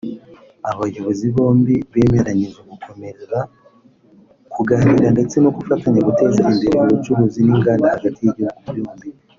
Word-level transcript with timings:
Abayobozi 0.71 1.25
bombi 1.35 1.75
bemeranyije 1.91 2.59
gukomeza 2.71 3.37
kuganira 4.53 5.07
ndetse 5.15 5.35
no 5.43 5.49
gufatanya 5.55 5.99
guteza 6.07 6.39
imbere 6.51 6.75
ubucuruzi 6.79 7.39
n’inganda 7.43 7.85
hagati 7.95 8.19
y’ibihugu 8.23 8.61
byombi 8.77 9.07